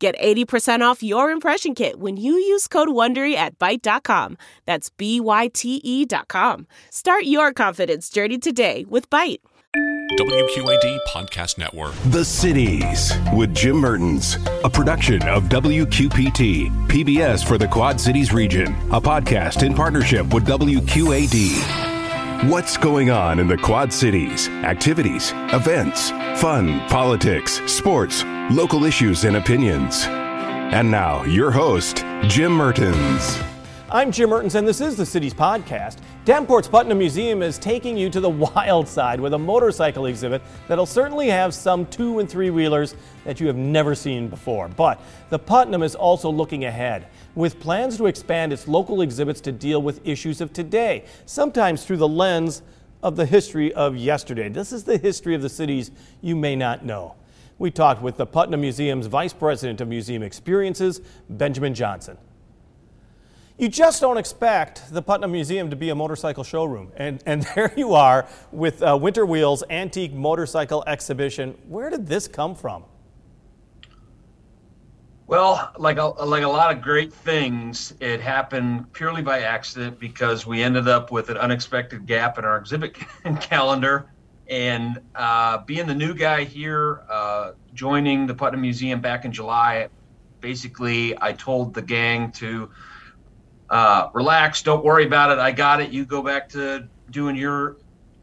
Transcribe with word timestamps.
Get 0.00 0.18
80% 0.18 0.80
off 0.80 1.02
your 1.02 1.30
impression 1.30 1.74
kit 1.74 2.00
when 2.00 2.16
you 2.16 2.32
use 2.32 2.66
code 2.66 2.88
WONDERY 2.88 3.34
at 3.34 3.58
Byte.com. 3.58 4.38
That's 4.64 4.88
B-Y-T-E 4.88 6.06
dot 6.06 6.28
com. 6.28 6.66
Start 6.88 7.24
your 7.24 7.52
confidence 7.52 8.08
journey 8.08 8.38
today 8.38 8.86
with 8.88 9.10
Byte. 9.10 9.40
WQAD 10.18 10.98
Podcast 11.06 11.58
Network. 11.58 11.92
The 12.06 12.24
Cities 12.24 13.12
with 13.34 13.54
Jim 13.54 13.76
Mertens, 13.76 14.36
a 14.64 14.70
production 14.70 15.22
of 15.28 15.44
WQPT, 15.44 16.88
PBS 16.88 17.46
for 17.46 17.58
the 17.58 17.68
Quad 17.68 18.00
Cities 18.00 18.32
region, 18.32 18.74
a 18.90 19.00
podcast 19.00 19.64
in 19.64 19.74
partnership 19.74 20.32
with 20.32 20.46
WQAD. 20.46 21.89
What's 22.44 22.78
going 22.78 23.10
on 23.10 23.38
in 23.38 23.48
the 23.48 23.58
Quad 23.58 23.92
Cities? 23.92 24.48
Activities, 24.48 25.30
events, 25.52 26.08
fun, 26.40 26.80
politics, 26.88 27.60
sports, 27.70 28.24
local 28.50 28.84
issues, 28.84 29.24
and 29.24 29.36
opinions. 29.36 30.06
And 30.06 30.90
now, 30.90 31.22
your 31.24 31.50
host, 31.50 31.98
Jim 32.22 32.52
Mertens. 32.52 33.38
I'm 33.92 34.12
Jim 34.12 34.30
Mertens, 34.30 34.54
and 34.54 34.68
this 34.68 34.80
is 34.80 34.94
the 34.94 35.04
Cities 35.04 35.34
Podcast. 35.34 35.96
Davenport's 36.24 36.68
Putnam 36.68 36.98
Museum 36.98 37.42
is 37.42 37.58
taking 37.58 37.96
you 37.96 38.08
to 38.10 38.20
the 38.20 38.30
wild 38.54 38.86
side 38.86 39.18
with 39.18 39.34
a 39.34 39.38
motorcycle 39.38 40.06
exhibit 40.06 40.42
that'll 40.68 40.86
certainly 40.86 41.26
have 41.26 41.52
some 41.52 41.86
two 41.86 42.20
and 42.20 42.30
three 42.30 42.50
wheelers 42.50 42.94
that 43.24 43.40
you 43.40 43.48
have 43.48 43.56
never 43.56 43.96
seen 43.96 44.28
before. 44.28 44.68
But 44.68 45.00
the 45.28 45.40
Putnam 45.40 45.82
is 45.82 45.96
also 45.96 46.30
looking 46.30 46.66
ahead 46.66 47.08
with 47.34 47.58
plans 47.58 47.96
to 47.96 48.06
expand 48.06 48.52
its 48.52 48.68
local 48.68 49.00
exhibits 49.00 49.40
to 49.40 49.50
deal 49.50 49.82
with 49.82 50.06
issues 50.06 50.40
of 50.40 50.52
today, 50.52 51.04
sometimes 51.26 51.84
through 51.84 51.96
the 51.96 52.06
lens 52.06 52.62
of 53.02 53.16
the 53.16 53.26
history 53.26 53.74
of 53.74 53.96
yesterday. 53.96 54.48
This 54.48 54.70
is 54.70 54.84
the 54.84 54.98
history 54.98 55.34
of 55.34 55.42
the 55.42 55.48
cities 55.48 55.90
you 56.20 56.36
may 56.36 56.54
not 56.54 56.84
know. 56.84 57.16
We 57.58 57.72
talked 57.72 58.02
with 58.02 58.18
the 58.18 58.26
Putnam 58.26 58.60
Museum's 58.60 59.08
Vice 59.08 59.32
President 59.32 59.80
of 59.80 59.88
Museum 59.88 60.22
Experiences, 60.22 61.00
Benjamin 61.28 61.74
Johnson. 61.74 62.18
You 63.60 63.68
just 63.68 64.00
don't 64.00 64.16
expect 64.16 64.90
the 64.90 65.02
Putnam 65.02 65.32
Museum 65.32 65.68
to 65.68 65.76
be 65.76 65.90
a 65.90 65.94
motorcycle 65.94 66.44
showroom. 66.44 66.92
And, 66.96 67.22
and 67.26 67.42
there 67.54 67.74
you 67.76 67.92
are 67.92 68.26
with 68.52 68.82
uh, 68.82 68.96
Winter 68.98 69.26
Wheels 69.26 69.62
Antique 69.68 70.14
Motorcycle 70.14 70.82
Exhibition. 70.86 71.58
Where 71.68 71.90
did 71.90 72.06
this 72.06 72.26
come 72.26 72.54
from? 72.54 72.84
Well, 75.26 75.72
like 75.76 75.98
a, 75.98 76.06
like 76.06 76.42
a 76.42 76.48
lot 76.48 76.74
of 76.74 76.80
great 76.80 77.12
things, 77.12 77.92
it 78.00 78.22
happened 78.22 78.90
purely 78.94 79.20
by 79.20 79.42
accident 79.42 80.00
because 80.00 80.46
we 80.46 80.62
ended 80.62 80.88
up 80.88 81.12
with 81.12 81.28
an 81.28 81.36
unexpected 81.36 82.06
gap 82.06 82.38
in 82.38 82.46
our 82.46 82.56
exhibit 82.56 82.94
calendar. 83.42 84.10
And 84.48 85.02
uh, 85.14 85.58
being 85.58 85.86
the 85.86 85.94
new 85.94 86.14
guy 86.14 86.44
here, 86.44 87.02
uh, 87.10 87.52
joining 87.74 88.26
the 88.26 88.34
Putnam 88.34 88.62
Museum 88.62 89.02
back 89.02 89.26
in 89.26 89.32
July, 89.32 89.90
basically 90.40 91.14
I 91.20 91.34
told 91.34 91.74
the 91.74 91.82
gang 91.82 92.32
to 92.32 92.70
uh, 93.70 94.10
relax, 94.12 94.62
don't 94.62 94.84
worry 94.84 95.06
about 95.06 95.30
it. 95.30 95.38
I 95.38 95.52
got 95.52 95.80
it. 95.80 95.90
You 95.90 96.04
go 96.04 96.22
back 96.22 96.48
to 96.50 96.88
doing 97.10 97.36
your 97.36 97.76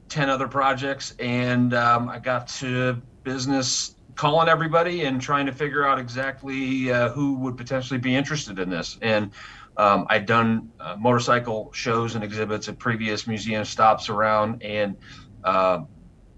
10 0.10 0.30
other 0.30 0.48
projects. 0.48 1.16
And 1.20 1.74
um, 1.74 2.10
I 2.10 2.20
got 2.20 2.48
to 2.60 3.02
business 3.24 3.96
calling 4.16 4.50
everybody 4.50 5.06
and 5.06 5.22
trying 5.22 5.46
to 5.46 5.52
figure 5.52 5.86
out 5.86 6.00
exactly 6.00 6.92
uh, 6.92 7.10
who 7.10 7.36
would 7.36 7.56
potentially 7.56 8.00
be 8.00 8.16
interested 8.16 8.60
in 8.60 8.70
this. 8.70 8.98
And 9.02 9.32
um, 9.78 10.08
I'd 10.10 10.26
done 10.26 10.72
uh, 10.80 10.96
motorcycle 10.98 11.72
shows 11.72 12.16
and 12.16 12.24
exhibits 12.24 12.68
at 12.68 12.80
previous 12.80 13.28
museum 13.28 13.64
stops 13.64 14.10
around 14.10 14.64
and 14.64 14.98
uh, 15.44 15.84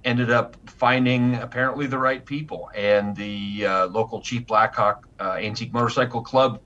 ended 0.04 0.30
up 0.30 0.58
finding 0.70 1.36
apparently 1.36 1.88
the 1.88 1.98
right 1.98 2.24
people. 2.24 2.70
And 2.76 3.16
the 3.16 3.66
uh, 3.66 3.88
local 3.88 4.22
Chief 4.22 4.46
Blackhawk 4.46 5.08
uh, 5.20 5.38
Antique 5.40 5.74
Motorcycle 5.74 6.22
Club 6.22 6.62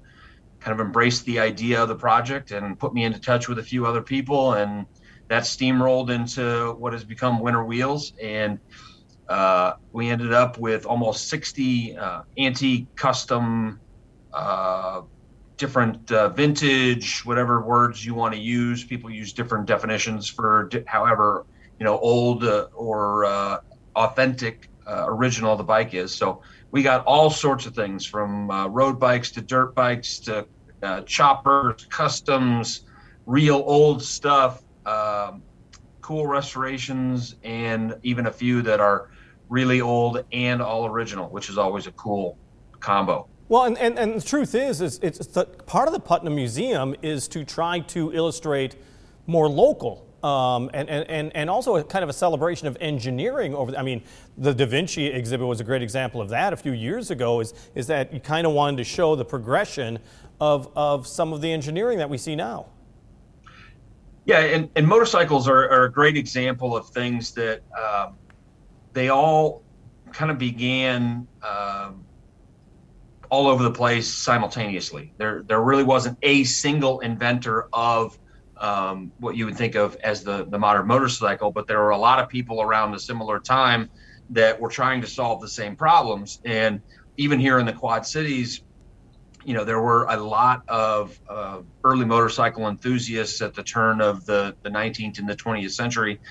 kind 0.63 0.79
of 0.79 0.85
embraced 0.85 1.25
the 1.25 1.39
idea 1.39 1.81
of 1.81 1.89
the 1.89 1.95
project 1.95 2.51
and 2.51 2.79
put 2.79 2.93
me 2.93 3.03
into 3.03 3.19
touch 3.19 3.47
with 3.47 3.59
a 3.59 3.63
few 3.63 3.85
other 3.85 4.01
people. 4.01 4.53
And 4.53 4.85
that 5.29 5.43
steamrolled 5.43 6.09
into 6.09 6.73
what 6.73 6.93
has 6.93 7.03
become 7.03 7.39
Winter 7.39 7.63
Wheels. 7.63 8.13
And 8.21 8.59
uh, 9.29 9.73
we 9.91 10.09
ended 10.09 10.33
up 10.33 10.57
with 10.57 10.85
almost 10.85 11.29
60 11.29 11.97
uh, 11.97 12.21
antique 12.37 12.89
custom 12.95 13.81
uh, 14.33 15.01
different 15.57 16.11
uh, 16.11 16.29
vintage 16.29 17.21
whatever 17.23 17.61
words 17.61 18.03
you 18.03 18.15
want 18.15 18.33
to 18.33 18.39
use 18.39 18.85
people 18.85 19.09
use 19.09 19.33
different 19.33 19.67
definitions 19.67 20.27
for 20.27 20.67
di- 20.71 20.83
however 20.87 21.45
you 21.79 21.85
know 21.85 21.97
old 21.99 22.43
uh, 22.43 22.65
or 22.75 23.23
uh, 24.87 25.05
original 25.07 25.55
the 25.55 25.63
bike 25.63 25.93
is 25.93 26.13
so 26.13 26.41
we 26.71 26.83
got 26.83 27.05
all 27.05 27.29
sorts 27.29 27.65
of 27.65 27.75
things 27.75 28.05
from 28.05 28.49
road 28.71 28.99
bikes 28.99 29.31
to 29.31 29.41
dirt 29.41 29.73
bikes 29.75 30.19
to 30.19 30.45
choppers 31.05 31.85
customs 31.89 32.85
real 33.25 33.63
old 33.65 34.01
stuff 34.03 34.63
um, 34.85 35.41
cool 36.03 36.27
restorations 36.27 37.35
and 37.43 37.95
even 38.03 38.27
a 38.27 38.31
few 38.31 38.61
that 38.61 38.79
are 38.79 39.09
really 39.49 39.81
old 39.81 40.23
and 40.31 40.61
all 40.61 40.85
original, 40.85 41.29
which 41.29 41.49
is 41.49 41.57
always 41.57 41.87
a 41.87 41.91
cool 41.93 42.37
combo. 42.79 43.27
Well, 43.49 43.63
and, 43.63 43.77
and, 43.77 43.97
and 43.97 44.15
the 44.15 44.25
truth 44.25 44.53
is, 44.55 44.81
is 44.81 44.99
it's 45.01 45.25
the, 45.27 45.45
part 45.45 45.87
of 45.87 45.93
the 45.93 45.99
Putnam 45.99 46.35
Museum 46.35 46.95
is 47.01 47.27
to 47.29 47.43
try 47.43 47.79
to 47.79 48.13
illustrate 48.13 48.75
more 49.25 49.47
local 49.47 50.07
um, 50.23 50.69
and, 50.73 50.89
and, 50.89 51.35
and 51.35 51.49
also 51.49 51.75
a 51.75 51.83
kind 51.83 52.01
of 52.01 52.09
a 52.09 52.13
celebration 52.13 52.67
of 52.67 52.77
engineering 52.79 53.53
over. 53.53 53.71
The, 53.71 53.79
I 53.79 53.83
mean, 53.83 54.03
the 54.37 54.53
Da 54.53 54.65
Vinci 54.65 55.07
exhibit 55.07 55.45
was 55.45 55.59
a 55.59 55.63
great 55.63 55.81
example 55.81 56.21
of 56.21 56.29
that 56.29 56.53
a 56.53 56.57
few 56.57 56.71
years 56.71 57.11
ago. 57.11 57.41
Is 57.41 57.53
is 57.75 57.87
that 57.87 58.13
you 58.13 58.19
kind 58.19 58.47
of 58.47 58.53
wanted 58.53 58.77
to 58.77 58.83
show 58.83 59.15
the 59.15 59.25
progression 59.25 59.99
of 60.39 60.69
of 60.75 61.05
some 61.05 61.33
of 61.33 61.41
the 61.41 61.51
engineering 61.51 61.97
that 61.97 62.09
we 62.09 62.17
see 62.17 62.35
now. 62.35 62.67
Yeah, 64.25 64.39
and, 64.39 64.69
and 64.75 64.87
motorcycles 64.87 65.49
are, 65.49 65.69
are 65.69 65.83
a 65.83 65.91
great 65.91 66.15
example 66.15 66.77
of 66.77 66.87
things 66.89 67.33
that 67.33 67.61
um, 67.77 68.15
they 68.93 69.09
all 69.09 69.63
kind 70.13 70.31
of 70.31 70.37
began 70.37 71.27
um, 71.41 72.05
all 73.29 73.47
over 73.47 73.63
the 73.63 73.71
place 73.71 74.07
simultaneously. 74.07 75.11
There, 75.17 75.43
there 75.43 75.61
really 75.61 75.83
wasn't 75.83 76.17
a 76.21 76.45
single 76.45 77.01
inventor 77.01 77.67
of 77.73 78.17
um, 78.63 79.11
what 79.19 79.35
you 79.35 79.45
would 79.45 79.57
think 79.57 79.75
of 79.75 79.97
as 80.03 80.23
the, 80.23 80.45
the 80.45 80.57
modern 80.57 80.87
motorcycle, 80.87 81.51
but 81.51 81.67
there 81.67 81.79
were 81.79 81.89
a 81.89 81.97
lot 81.97 82.19
of 82.19 82.29
people 82.29 82.61
around 82.61 82.95
a 82.95 82.99
similar 82.99 83.37
time 83.37 83.89
that 84.29 84.59
were 84.59 84.69
trying 84.69 85.01
to 85.01 85.07
solve 85.07 85.41
the 85.41 85.49
same 85.49 85.75
problems. 85.75 86.39
And 86.45 86.81
even 87.17 87.41
here 87.41 87.59
in 87.59 87.65
the 87.65 87.73
Quad 87.73 88.05
Cities, 88.05 88.61
you 89.43 89.53
know, 89.53 89.65
there 89.65 89.81
were 89.81 90.05
a 90.05 90.15
lot 90.15 90.63
of 90.69 91.19
uh, 91.29 91.59
early 91.83 92.05
motorcycle 92.05 92.69
enthusiasts 92.69 93.41
at 93.41 93.53
the 93.53 93.63
turn 93.63 93.99
of 93.99 94.25
the, 94.25 94.55
the 94.63 94.69
19th 94.69 95.19
and 95.19 95.27
the 95.27 95.35
20th 95.35 95.71
century. 95.71 96.21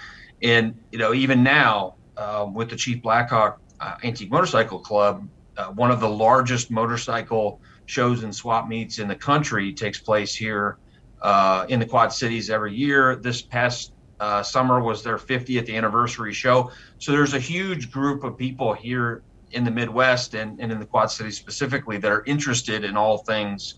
And, 0.43 0.75
you 0.91 0.99
know, 0.99 1.13
even 1.13 1.43
now, 1.43 1.97
uh, 2.17 2.47
with 2.51 2.71
the 2.71 2.77
Chief 2.77 3.03
Blackhawk 3.03 3.61
uh, 3.79 3.97
Antique 4.03 4.31
Motorcycle 4.31 4.79
Club, 4.79 5.29
uh, 5.59 5.67
one 5.67 5.91
of 5.91 6.01
the 6.01 6.09
largest 6.09 6.71
motorcycle 6.71 7.61
shows 7.85 8.23
and 8.25 8.35
swap 8.35 8.69
meets 8.69 8.99
in 8.99 9.07
the 9.07 9.15
country 9.15 9.75
takes 9.75 10.01
place 10.01 10.35
here 10.35 10.79
uh, 11.23 11.67
in 11.69 11.81
the 11.81 11.87
Quad 11.87 12.13
Cities 12.13 12.51
every 12.51 12.75
year. 12.75 13.17
This 13.17 13.41
past 13.43 13.93
uh, 14.21 14.43
summer 14.43 14.81
was 14.81 15.03
their 15.03 15.19
50th 15.19 15.73
anniversary 15.75 16.33
show. 16.33 16.71
So 16.99 17.13
there's 17.13 17.35
a 17.35 17.41
huge 17.41 17.91
group 17.91 18.23
of 18.25 18.37
people 18.37 18.73
here 18.73 19.23
in 19.53 19.65
the 19.65 19.71
Midwest 19.71 20.35
and, 20.35 20.61
and 20.61 20.71
in 20.73 20.79
the 20.79 20.87
Quad 20.87 21.11
Cities 21.11 21.37
specifically 21.37 21.99
that 21.99 22.11
are 22.11 22.25
interested 22.25 22.85
in 22.85 22.97
all 22.97 23.19
things 23.19 23.75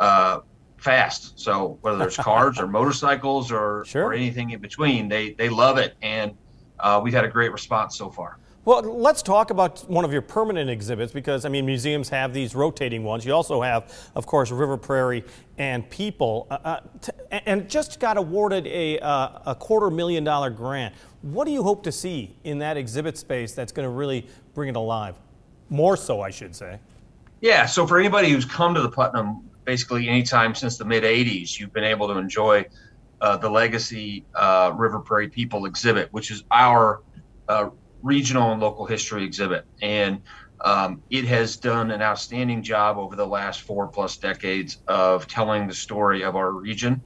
uh, 0.00 0.40
fast. 0.78 1.38
So 1.38 1.78
whether 1.80 1.98
there's 1.98 2.16
cars 2.16 2.58
or 2.58 2.66
motorcycles 2.78 3.50
or, 3.52 3.84
Sure. 3.86 4.06
or 4.06 4.12
anything 4.14 4.50
in 4.50 4.60
between, 4.60 5.08
they, 5.08 5.32
they 5.32 5.48
love 5.48 5.78
it. 5.78 5.94
And 6.02 6.32
uh, 6.80 7.00
we've 7.02 7.14
had 7.14 7.24
a 7.24 7.28
great 7.28 7.52
response 7.52 7.96
so 7.96 8.10
far. 8.10 8.38
Well, 8.66 8.82
let's 8.82 9.22
talk 9.22 9.50
about 9.50 9.88
one 9.88 10.04
of 10.04 10.12
your 10.12 10.22
permanent 10.22 10.68
exhibits 10.68 11.12
because, 11.12 11.44
I 11.44 11.48
mean, 11.48 11.64
museums 11.64 12.08
have 12.08 12.34
these 12.34 12.52
rotating 12.56 13.04
ones. 13.04 13.24
You 13.24 13.32
also 13.32 13.62
have, 13.62 13.94
of 14.16 14.26
course, 14.26 14.50
River 14.50 14.76
Prairie 14.76 15.22
and 15.56 15.88
People, 15.88 16.48
uh, 16.50 16.58
uh, 16.64 16.80
t- 17.00 17.12
and 17.30 17.70
just 17.70 18.00
got 18.00 18.16
awarded 18.16 18.66
a, 18.66 18.98
uh, 18.98 19.38
a 19.46 19.54
quarter 19.54 19.88
million 19.88 20.24
dollar 20.24 20.50
grant. 20.50 20.96
What 21.22 21.44
do 21.44 21.52
you 21.52 21.62
hope 21.62 21.84
to 21.84 21.92
see 21.92 22.34
in 22.42 22.58
that 22.58 22.76
exhibit 22.76 23.16
space 23.16 23.52
that's 23.52 23.70
going 23.70 23.86
to 23.86 23.90
really 23.90 24.26
bring 24.52 24.68
it 24.68 24.74
alive? 24.74 25.14
More 25.70 25.96
so, 25.96 26.20
I 26.20 26.30
should 26.30 26.56
say. 26.56 26.80
Yeah. 27.42 27.66
So 27.66 27.86
for 27.86 28.00
anybody 28.00 28.30
who's 28.30 28.44
come 28.44 28.74
to 28.74 28.82
the 28.82 28.90
Putnam 28.90 29.48
basically 29.64 30.08
anytime 30.08 30.56
since 30.56 30.76
the 30.76 30.84
mid 30.84 31.04
80s, 31.04 31.60
you've 31.60 31.72
been 31.72 31.84
able 31.84 32.08
to 32.08 32.18
enjoy 32.18 32.66
uh, 33.20 33.36
the 33.36 33.48
Legacy 33.48 34.24
uh, 34.34 34.72
River 34.74 34.98
Prairie 34.98 35.28
People 35.28 35.66
exhibit, 35.66 36.12
which 36.12 36.32
is 36.32 36.42
our 36.50 37.02
uh, 37.48 37.68
regional 38.06 38.52
and 38.52 38.60
local 38.60 38.86
history 38.86 39.24
exhibit. 39.24 39.64
And 39.82 40.22
um, 40.64 41.02
it 41.10 41.24
has 41.26 41.56
done 41.56 41.90
an 41.90 42.00
outstanding 42.00 42.62
job 42.62 42.96
over 42.96 43.16
the 43.16 43.26
last 43.26 43.62
four 43.62 43.88
plus 43.88 44.16
decades 44.16 44.78
of 44.86 45.26
telling 45.26 45.66
the 45.66 45.74
story 45.74 46.22
of 46.22 46.36
our 46.36 46.52
region. 46.52 47.02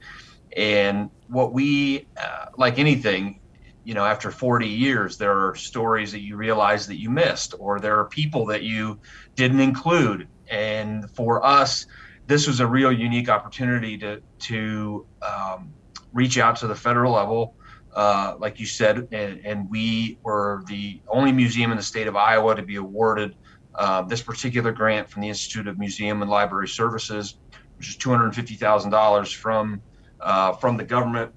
And 0.55 1.09
what 1.27 1.53
we, 1.53 2.07
uh, 2.17 2.45
like 2.57 2.79
anything, 2.79 3.39
you 3.83 3.93
know, 3.93 4.05
after 4.05 4.31
40 4.31 4.67
years, 4.67 5.17
there 5.17 5.47
are 5.47 5.55
stories 5.55 6.11
that 6.11 6.21
you 6.21 6.35
realize 6.35 6.87
that 6.87 6.99
you 6.99 7.09
missed, 7.09 7.55
or 7.59 7.79
there 7.79 7.97
are 7.99 8.05
people 8.05 8.45
that 8.47 8.63
you 8.63 8.99
didn't 9.35 9.59
include. 9.59 10.27
And 10.49 11.09
for 11.11 11.43
us, 11.45 11.87
this 12.27 12.47
was 12.47 12.59
a 12.59 12.67
real 12.67 12.91
unique 12.91 13.27
opportunity 13.27 13.97
to 13.97 14.21
to 14.39 15.07
um, 15.21 15.73
reach 16.13 16.37
out 16.37 16.57
to 16.57 16.67
the 16.67 16.75
federal 16.75 17.13
level, 17.13 17.55
uh, 17.93 18.35
like 18.39 18.59
you 18.59 18.65
said, 18.65 19.07
and, 19.11 19.45
and, 19.45 19.69
we 19.69 20.17
were 20.23 20.63
the 20.67 21.01
only 21.09 21.31
museum 21.31 21.71
in 21.71 21.77
the 21.77 21.83
state 21.83 22.07
of 22.07 22.15
Iowa 22.15 22.55
to 22.55 22.61
be 22.61 22.77
awarded 22.77 23.35
uh, 23.75 24.01
this 24.03 24.21
particular 24.21 24.71
grant 24.71 25.09
from 25.09 25.21
the 25.21 25.27
Institute 25.27 25.67
of 25.67 25.77
Museum 25.77 26.21
and 26.21 26.31
Library 26.31 26.67
Services, 26.67 27.37
which 27.77 27.89
is 27.89 27.97
$250,000 27.97 29.35
from 29.35 29.81
uh, 30.21 30.53
from 30.53 30.77
the 30.77 30.83
government, 30.83 31.31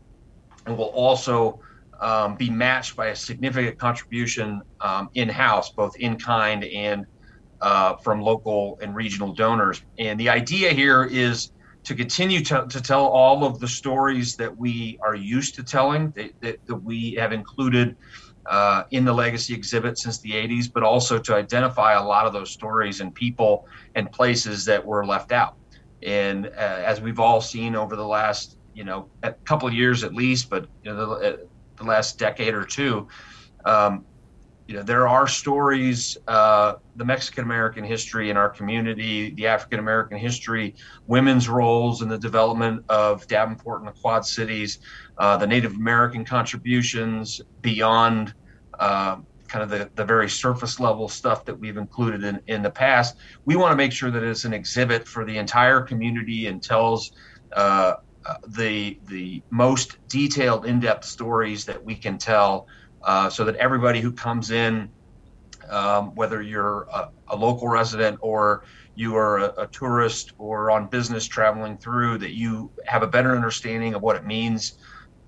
and 0.66 0.76
will 0.76 0.84
also 0.86 1.60
um, 2.00 2.36
be 2.36 2.50
matched 2.50 2.96
by 2.96 3.08
a 3.08 3.16
significant 3.16 3.78
contribution 3.78 4.60
um, 4.80 5.08
in 5.14 5.28
house, 5.28 5.70
both 5.70 5.96
in 5.96 6.18
kind 6.18 6.64
and 6.64 7.06
uh, 7.60 7.96
from 7.96 8.20
local 8.20 8.78
and 8.82 8.94
regional 8.94 9.32
donors. 9.32 9.82
And 9.98 10.20
the 10.20 10.28
idea 10.28 10.70
here 10.72 11.04
is 11.04 11.52
to 11.84 11.94
continue 11.94 12.42
to, 12.42 12.66
to 12.68 12.80
tell 12.80 13.06
all 13.06 13.44
of 13.44 13.60
the 13.60 13.68
stories 13.68 14.36
that 14.36 14.54
we 14.56 14.98
are 15.02 15.14
used 15.14 15.54
to 15.56 15.62
telling, 15.62 16.10
that, 16.12 16.32
that, 16.40 16.66
that 16.66 16.76
we 16.76 17.12
have 17.14 17.32
included 17.32 17.96
uh, 18.46 18.84
in 18.90 19.04
the 19.04 19.12
legacy 19.12 19.54
exhibit 19.54 19.98
since 19.98 20.18
the 20.18 20.32
80s, 20.32 20.70
but 20.72 20.82
also 20.82 21.18
to 21.18 21.34
identify 21.34 21.94
a 21.94 22.02
lot 22.02 22.26
of 22.26 22.32
those 22.32 22.50
stories 22.50 23.00
and 23.00 23.14
people 23.14 23.66
and 23.94 24.10
places 24.12 24.64
that 24.64 24.84
were 24.84 25.04
left 25.04 25.32
out. 25.32 25.56
And 26.02 26.46
uh, 26.46 26.50
as 26.58 27.00
we've 27.00 27.20
all 27.20 27.40
seen 27.40 27.74
over 27.74 27.96
the 27.96 28.06
last, 28.06 28.58
you 28.74 28.84
know, 28.84 29.08
a 29.22 29.32
couple 29.32 29.68
of 29.68 29.74
years 29.74 30.04
at 30.04 30.14
least, 30.14 30.50
but 30.50 30.66
you 30.82 30.92
know, 30.92 31.18
the, 31.18 31.34
uh, 31.34 31.36
the 31.76 31.84
last 31.84 32.18
decade 32.18 32.54
or 32.54 32.64
two, 32.64 33.08
um, 33.64 34.04
you 34.66 34.74
know, 34.74 34.82
there 34.82 35.06
are 35.06 35.26
stories, 35.26 36.16
uh, 36.26 36.74
the 36.96 37.04
Mexican 37.04 37.44
American 37.44 37.84
history 37.84 38.30
in 38.30 38.36
our 38.36 38.48
community, 38.48 39.34
the 39.34 39.46
African 39.46 39.78
American 39.78 40.16
history, 40.16 40.74
women's 41.06 41.48
roles 41.48 42.00
in 42.00 42.08
the 42.08 42.18
development 42.18 42.84
of 42.88 43.26
Davenport 43.26 43.80
and 43.80 43.88
the 43.88 44.00
Quad 44.00 44.24
Cities, 44.24 44.78
uh, 45.18 45.36
the 45.36 45.46
Native 45.46 45.74
American 45.74 46.24
contributions 46.24 47.42
beyond 47.60 48.34
uh, 48.78 49.16
kind 49.48 49.62
of 49.62 49.68
the, 49.68 49.90
the 49.96 50.04
very 50.04 50.30
surface 50.30 50.80
level 50.80 51.08
stuff 51.08 51.44
that 51.44 51.58
we've 51.58 51.76
included 51.76 52.24
in, 52.24 52.40
in 52.46 52.62
the 52.62 52.70
past. 52.70 53.16
We 53.44 53.56
want 53.56 53.72
to 53.72 53.76
make 53.76 53.92
sure 53.92 54.10
that 54.10 54.22
it's 54.22 54.46
an 54.46 54.54
exhibit 54.54 55.06
for 55.06 55.26
the 55.26 55.36
entire 55.36 55.82
community 55.82 56.46
and 56.46 56.62
tells 56.62 57.12
uh, 57.54 57.94
uh, 58.26 58.34
the 58.48 58.98
the 59.04 59.42
most 59.50 59.98
detailed, 60.08 60.64
in-depth 60.64 61.04
stories 61.04 61.66
that 61.66 61.84
we 61.84 61.94
can 61.94 62.16
tell 62.16 62.66
uh, 63.04 63.28
so 63.28 63.44
that 63.44 63.54
everybody 63.56 64.00
who 64.00 64.12
comes 64.12 64.50
in, 64.50 64.90
um, 65.68 66.14
whether 66.14 66.42
you're 66.42 66.86
a, 66.92 67.10
a, 67.28 67.36
local 67.36 67.68
resident 67.68 68.18
or 68.20 68.64
you 68.94 69.16
are 69.16 69.38
a, 69.38 69.62
a, 69.62 69.66
tourist 69.68 70.32
or 70.38 70.70
on 70.70 70.88
business 70.88 71.26
traveling 71.26 71.78
through, 71.78 72.18
that 72.18 72.34
you 72.34 72.70
have 72.84 73.02
a 73.02 73.06
better 73.06 73.34
understanding 73.34 73.94
of 73.94 74.02
what 74.02 74.16
it 74.16 74.26
means 74.26 74.78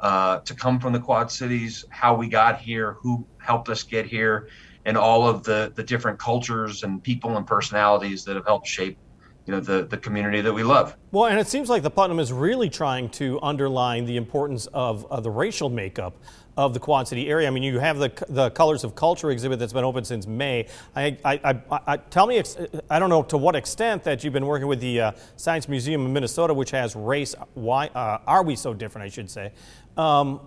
uh, 0.00 0.40
to 0.40 0.55
come 0.55 0.78
from 0.78 0.93
the 0.93 1.00
Quad 1.00 1.31
Cities, 1.31 1.84
how 1.90 2.14
we 2.14 2.28
got 2.28 2.61
here, 2.61 2.96
who 3.00 3.26
helped 3.38 3.69
us 3.69 3.82
get 3.82 4.06
here, 4.06 4.49
and 4.84 4.96
all 4.96 5.26
of 5.26 5.43
the 5.43 5.73
the 5.75 5.82
different 5.82 6.19
cultures 6.19 6.82
and 6.82 7.02
people 7.02 7.37
and 7.37 7.46
personalities 7.46 8.25
that 8.25 8.37
have 8.37 8.46
helped 8.46 8.67
shape 8.67 8.99
you 9.46 9.54
know 9.54 9.60
the, 9.60 9.84
the 9.84 9.96
community 9.96 10.40
that 10.40 10.52
we 10.52 10.62
love. 10.62 10.96
Well, 11.12 11.26
and 11.26 11.38
it 11.38 11.46
seems 11.46 11.69
like 11.69 11.82
the 11.82 11.90
Putnam 11.90 12.19
is 12.19 12.32
really 12.32 12.69
trying 12.69 13.08
to 13.10 13.38
underline 13.43 14.04
the 14.04 14.16
importance 14.16 14.66
of, 14.66 15.10
of 15.10 15.22
the 15.22 15.31
racial 15.31 15.69
makeup 15.70 16.16
of 16.56 16.75
the 16.75 16.81
Quad 16.81 17.06
City 17.06 17.28
area. 17.28 17.46
I 17.46 17.50
mean, 17.50 17.62
you 17.62 17.78
have 17.78 17.98
the 17.98 18.10
the 18.28 18.50
Colors 18.50 18.82
of 18.82 18.94
Culture 18.96 19.31
exhibit 19.31 19.58
that's 19.58 19.72
been 19.72 19.84
open 19.84 20.04
since 20.04 20.26
May. 20.26 20.66
I, 20.96 21.16
I, 21.25 21.40
I, 21.70 21.81
I 21.87 21.96
tell 21.96 22.26
me, 22.26 22.43
I 22.90 22.98
don't 22.98 23.10
know 23.10 23.22
to 23.25 23.37
what 23.37 23.54
extent 23.54 24.02
that 24.04 24.25
you've 24.25 24.32
been 24.32 24.46
working 24.46 24.66
with 24.66 24.81
the 24.81 25.00
uh, 25.00 25.12
Science 25.37 25.69
Museum 25.69 26.04
of 26.04 26.10
Minnesota, 26.10 26.52
which 26.52 26.72
has 26.72 26.96
race. 26.96 27.34
Why 27.54 27.87
uh, 27.88 28.19
are 28.26 28.42
we 28.42 28.56
so 28.56 28.75
different? 28.75 29.06
I 29.06 29.10
should 29.10 29.31
say. 29.31 29.52
Um, 29.96 30.40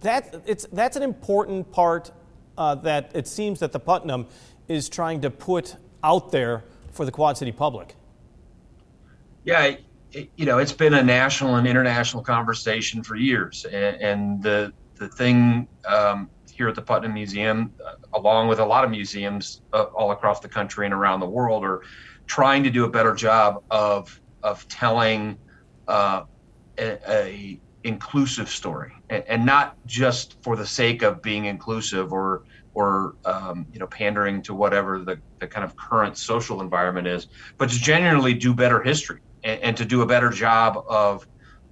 that 0.00 0.42
it's 0.46 0.66
that's 0.72 0.96
an 0.96 1.02
important 1.02 1.72
part 1.72 2.12
uh, 2.58 2.74
that 2.76 3.12
it 3.14 3.26
seems 3.26 3.60
that 3.60 3.72
the 3.72 3.80
Putnam 3.80 4.26
is 4.68 4.88
trying 4.88 5.22
to 5.22 5.30
put 5.30 5.76
out 6.04 6.32
there 6.32 6.64
for 6.92 7.04
the 7.04 7.12
Quad 7.12 7.38
City 7.38 7.52
public. 7.52 7.94
Yeah, 9.44 9.74
it, 10.12 10.30
you 10.36 10.46
know, 10.46 10.58
it's 10.58 10.72
been 10.72 10.94
a 10.94 11.02
national 11.02 11.56
and 11.56 11.66
international 11.66 12.22
conversation 12.22 13.02
for 13.02 13.16
years, 13.16 13.64
and, 13.64 13.96
and 13.96 14.42
the 14.42 14.72
the 14.96 15.08
thing 15.08 15.66
um, 15.86 16.30
here 16.52 16.68
at 16.68 16.74
the 16.74 16.82
Putnam 16.82 17.14
Museum, 17.14 17.72
uh, 17.84 17.94
along 18.14 18.48
with 18.48 18.60
a 18.60 18.64
lot 18.64 18.84
of 18.84 18.90
museums 18.90 19.62
uh, 19.72 19.84
all 19.94 20.12
across 20.12 20.40
the 20.40 20.48
country 20.48 20.84
and 20.84 20.94
around 20.94 21.20
the 21.20 21.28
world, 21.28 21.64
are 21.64 21.82
trying 22.26 22.62
to 22.62 22.70
do 22.70 22.84
a 22.84 22.88
better 22.88 23.14
job 23.14 23.62
of 23.70 24.20
of 24.42 24.66
telling 24.68 25.38
uh, 25.88 26.24
a, 26.78 26.98
a, 27.08 27.60
inclusive 27.84 28.48
story, 28.48 28.92
and, 29.10 29.24
and, 29.26 29.46
not 29.46 29.76
just 29.86 30.36
for 30.42 30.56
the 30.56 30.66
sake 30.66 31.02
of 31.02 31.22
being 31.22 31.46
inclusive 31.46 32.12
or 32.12 32.44
or 32.74 33.16
um, 33.24 33.66
you 33.72 33.78
know 33.80 33.86
pandering 33.88 34.42
to 34.42 34.54
whatever 34.54 34.98
the, 35.00 35.18
the 35.40 35.46
kind 35.48 35.64
of 35.64 35.74
current 35.76 36.16
social 36.16 36.60
environment 36.60 37.06
is, 37.08 37.28
but 37.58 37.70
to 37.70 37.78
genuinely 37.78 38.34
do 38.34 38.54
better 38.54 38.80
history 38.82 39.20
and, 39.42 39.60
and 39.62 39.76
to 39.78 39.84
do 39.84 40.02
a 40.02 40.06
better 40.06 40.30
job 40.30 40.78
of 40.88 41.26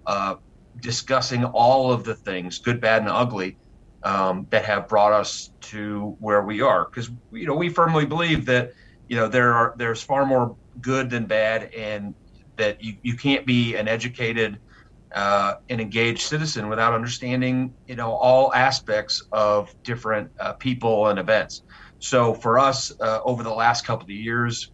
uh, 0.06 0.36
discussing 0.80 1.44
all 1.44 1.92
of 1.92 2.04
the 2.04 2.14
things, 2.14 2.60
good, 2.60 2.80
bad, 2.80 3.02
and 3.02 3.10
ugly, 3.10 3.58
um, 4.02 4.46
that 4.50 4.64
have 4.64 4.88
brought 4.88 5.12
us 5.12 5.52
to 5.62 6.16
where 6.18 6.42
we 6.42 6.62
are. 6.62 6.86
Because 6.90 7.10
you 7.30 7.46
know 7.46 7.54
we 7.54 7.68
firmly 7.68 8.06
believe 8.06 8.46
that 8.46 8.70
you 9.08 9.16
know 9.16 9.28
there 9.28 9.52
are 9.54 9.74
there's 9.76 10.02
far 10.02 10.24
more 10.26 10.56
good 10.80 11.10
than 11.10 11.26
bad, 11.26 11.70
and 11.76 12.14
that 12.56 12.82
you, 12.82 12.94
you 13.02 13.16
can't 13.16 13.46
be 13.46 13.76
an 13.76 13.88
educated 13.88 14.58
uh, 15.14 15.54
and 15.68 15.80
engaged 15.80 16.20
citizen 16.20 16.68
without 16.68 16.94
understanding 16.94 17.74
you 17.86 17.96
know 17.96 18.12
all 18.12 18.54
aspects 18.54 19.22
of 19.32 19.70
different 19.84 20.30
uh, 20.40 20.54
people 20.54 21.08
and 21.08 21.18
events. 21.18 21.62
So 21.98 22.32
for 22.32 22.58
us, 22.58 22.90
uh, 23.00 23.20
over 23.24 23.42
the 23.42 23.52
last 23.52 23.84
couple 23.84 24.04
of 24.04 24.10
years, 24.10 24.72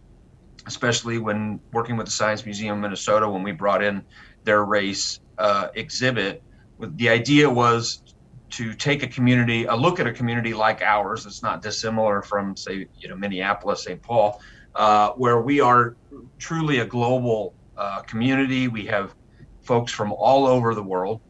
especially 0.67 1.17
when 1.17 1.59
working 1.71 1.97
with 1.97 2.05
the 2.05 2.11
Science 2.11 2.45
Museum 2.45 2.75
of 2.75 2.81
Minnesota, 2.81 3.27
when 3.27 3.41
we 3.41 3.51
brought 3.51 3.83
in 3.83 4.03
their 4.43 4.63
race 4.63 5.19
uh, 5.37 5.69
exhibit. 5.75 6.43
The 6.79 7.09
idea 7.09 7.49
was 7.49 8.03
to 8.51 8.73
take 8.73 9.03
a 9.03 9.07
community, 9.07 9.65
a 9.65 9.75
look 9.75 9.99
at 9.99 10.07
a 10.07 10.13
community 10.13 10.53
like 10.53 10.81
ours 10.81 11.23
that's 11.23 11.43
not 11.43 11.61
dissimilar 11.61 12.21
from, 12.21 12.55
say, 12.55 12.87
you 12.99 13.09
know, 13.09 13.15
Minneapolis, 13.15 13.83
St. 13.83 14.01
Paul, 14.01 14.39
uh, 14.75 15.11
where 15.11 15.41
we 15.41 15.59
are 15.59 15.97
truly 16.37 16.79
a 16.79 16.85
global 16.85 17.53
uh, 17.77 18.01
community. 18.01 18.67
We 18.67 18.85
have 18.85 19.13
folks 19.61 19.91
from 19.91 20.13
all 20.13 20.47
over 20.47 20.73
the 20.73 20.83
world, 20.83 21.21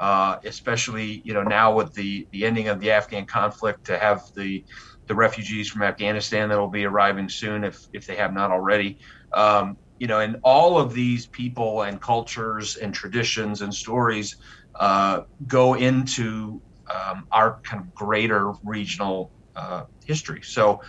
uh, 0.00 0.36
especially 0.44 1.22
you 1.24 1.34
know 1.34 1.42
now 1.42 1.74
with 1.74 1.92
the 1.94 2.26
the 2.32 2.44
ending 2.44 2.68
of 2.68 2.80
the 2.80 2.90
Afghan 2.92 3.26
conflict, 3.26 3.86
to 3.86 3.98
have 3.98 4.22
the 4.34 4.64
the 5.08 5.14
refugees 5.14 5.68
from 5.70 5.82
Afghanistan 5.82 6.48
that 6.48 6.58
will 6.58 6.70
be 6.70 6.84
arriving 6.84 7.28
soon, 7.28 7.64
if 7.64 7.78
if 7.92 8.06
they 8.06 8.16
have 8.16 8.32
not 8.32 8.50
already. 8.50 8.98
Um, 9.34 9.78
you 9.98 10.06
know, 10.06 10.20
and 10.20 10.36
all 10.44 10.78
of 10.78 10.92
these 10.92 11.28
people 11.28 11.82
and 11.82 12.00
cultures 12.00 12.76
and 12.76 12.94
traditions 12.94 13.62
and 13.62 13.72
stories 13.72 14.36
uh, 14.78 15.20
go 15.46 15.74
into 15.74 16.62
um, 16.94 17.26
our 17.32 17.60
kind 17.68 17.82
of 17.82 17.94
greater 17.94 18.52
regional 18.64 19.32
uh, 19.56 19.84
history. 20.06 20.40
So 20.42 20.80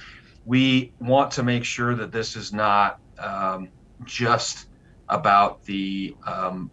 we 0.45 0.93
want 0.99 1.31
to 1.31 1.43
make 1.43 1.63
sure 1.63 1.95
that 1.95 2.11
this 2.11 2.35
is 2.35 2.51
not 2.53 2.97
um, 3.19 3.69
just 4.05 4.65
about 5.09 5.63
the 5.65 6.15
um, 6.25 6.71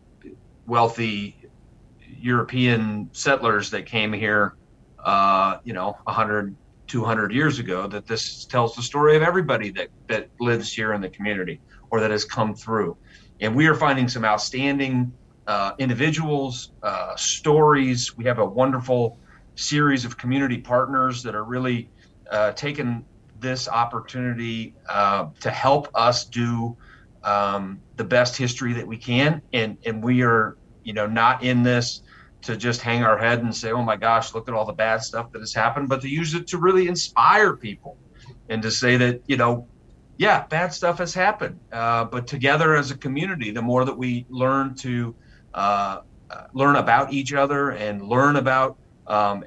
wealthy 0.67 1.37
European 2.25 3.11
settlers 3.13 3.71
that 3.71 3.85
came 3.85 4.11
here, 4.11 4.55
uh, 5.05 5.59
you 5.63 5.75
know, 5.75 5.99
100, 6.05 6.57
200 6.87 7.33
years 7.35 7.59
ago, 7.59 7.87
that 7.87 8.07
this 8.07 8.47
tells 8.47 8.75
the 8.75 8.83
story 8.83 9.15
of 9.15 9.23
everybody 9.23 9.69
that, 9.71 9.89
that 10.09 10.31
lives 10.41 10.73
here 10.73 10.95
in 10.95 11.03
the 11.03 11.09
community 11.11 11.61
or 11.91 12.01
that 12.01 12.11
has 12.11 12.25
come 12.25 12.55
through. 12.55 12.97
And 13.41 13.55
we 13.55 13.67
are 13.67 13.75
finding 13.75 14.09
some 14.09 14.25
outstanding 14.25 15.13
uh, 15.47 15.73
individuals, 15.79 16.73
uh, 16.83 17.15
stories. 17.15 18.17
We 18.17 18.25
have 18.25 18.39
a 18.39 18.47
wonderful 18.47 19.19
series 19.55 20.07
of 20.07 20.17
community 20.17 20.57
partners 20.57 21.23
that 21.25 21.35
are 21.35 21.45
really 21.45 21.91
uh, 22.31 22.53
taking 22.53 23.05
this 23.39 23.69
opportunity 23.69 24.75
uh, 24.89 25.27
to 25.41 25.51
help 25.51 25.89
us 25.95 26.25
do 26.25 26.75
um, 27.23 27.83
the 27.97 28.05
best 28.05 28.35
history 28.35 28.73
that 28.73 28.87
we 28.87 28.97
can, 28.97 29.43
and 29.53 29.77
and 29.85 30.03
we 30.03 30.23
are 30.23 30.57
you 30.85 30.95
know 30.95 31.07
not 31.07 31.43
in 31.43 31.63
this 31.63 32.03
to 32.45 32.57
just 32.57 32.81
hang 32.81 33.03
our 33.03 33.19
head 33.19 33.41
and 33.41 33.55
say, 33.55 33.73
oh 33.73 33.83
my 33.83 33.97
gosh, 33.97 34.35
look 34.35 34.49
at 34.49 34.55
all 34.55 34.65
the 34.65 34.73
bad 34.73 35.03
stuff 35.03 35.33
that 35.33 35.41
has 35.41 35.55
happened, 35.55 35.89
but 35.89 36.03
to 36.03 36.09
use 36.09 36.35
it 36.35 36.47
to 36.49 36.59
really 36.59 36.89
inspire 36.89 37.57
people 37.57 37.99
and 38.49 38.63
to 38.63 38.71
say 38.71 38.97
that 38.97 39.23
you 39.27 39.37
know 39.37 39.69
yeah, 40.17 40.47
bad 40.47 40.73
stuff 40.73 40.99
has 40.99 41.13
happened. 41.13 41.59
Uh, 41.73 42.05
but 42.05 42.27
together 42.27 42.77
as 42.77 42.91
a 42.91 42.97
community, 42.97 43.51
the 43.51 43.63
more 43.63 43.85
that 43.85 43.97
we 43.97 44.27
learn 44.29 44.77
to 44.77 45.17
uh, 45.53 45.99
uh 46.31 46.43
learn 46.55 46.77
about 46.77 47.13
each 47.13 47.33
other 47.33 47.71
and 47.71 48.03
learn 48.03 48.37
about 48.37 48.79
um, 49.07 49.45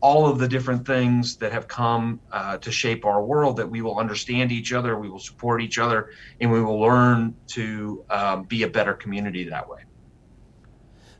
all 0.00 0.28
of 0.28 0.38
the 0.38 0.46
different 0.46 0.86
things 0.86 1.36
that 1.38 1.52
have 1.52 1.66
come 1.66 2.20
uh, 2.30 2.56
to 2.58 2.70
shape 2.70 3.04
our 3.04 3.24
world, 3.24 3.56
that 3.56 3.68
we 3.68 3.82
will 3.82 3.98
understand 3.98 4.52
each 4.52 4.72
other, 4.72 4.98
we 4.98 5.08
will 5.08 5.18
support 5.18 5.60
each 5.60 5.78
other, 5.78 6.08
and 6.40 6.52
we 6.52 6.62
will 6.62 6.80
learn 6.80 7.34
to 7.48 8.04
um, 8.10 8.44
be 8.44 8.62
a 8.62 8.68
better 8.68 8.94
community 8.94 9.48
that 9.48 9.68
way. 9.68 9.78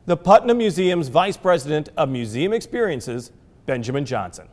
The 0.09 0.17
Putnam 0.17 0.57
Museum's 0.57 1.07
Vice 1.07 1.37
President 1.37 1.89
of 1.95 2.09
Museum 2.09 2.51
Experiences, 2.51 3.31
Benjamin 3.67 4.05
Johnson. 4.05 4.49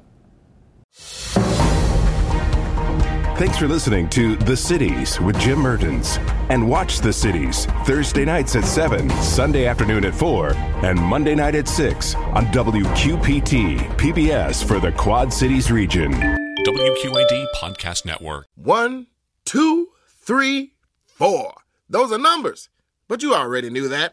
Thanks 3.38 3.56
for 3.56 3.66
listening 3.66 4.10
to 4.10 4.36
The 4.36 4.54
Cities 4.54 5.18
with 5.18 5.40
Jim 5.40 5.60
Mertens. 5.60 6.18
And 6.50 6.68
watch 6.68 6.98
The 6.98 7.10
Cities 7.10 7.64
Thursday 7.86 8.26
nights 8.26 8.54
at 8.54 8.66
7, 8.66 9.08
Sunday 9.22 9.64
afternoon 9.64 10.04
at 10.04 10.14
4, 10.14 10.52
and 10.84 11.00
Monday 11.00 11.34
night 11.34 11.54
at 11.54 11.68
6 11.68 12.14
on 12.16 12.44
WQPT, 12.48 13.78
PBS 13.96 14.62
for 14.62 14.78
the 14.78 14.92
Quad 14.92 15.32
Cities 15.32 15.72
region. 15.72 16.12
WQAD 16.66 17.46
Podcast 17.54 18.04
Network. 18.04 18.46
One, 18.56 19.06
two, 19.46 19.88
three, 20.20 20.74
four. 21.06 21.54
Those 21.88 22.12
are 22.12 22.18
numbers. 22.18 22.68
But 23.08 23.22
you 23.22 23.34
already 23.34 23.70
knew 23.70 23.88
that. 23.88 24.12